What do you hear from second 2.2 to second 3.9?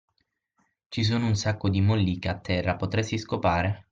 a terra, potresti scopare?